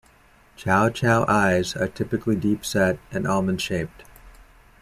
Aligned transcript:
Chow 0.55 0.89
Chow 0.89 1.25
eyes 1.27 1.75
are 1.75 1.87
typically 1.87 2.35
deep 2.35 2.65
set 2.65 2.97
and 3.11 3.27
almond 3.27 3.61
shaped. 3.61 4.01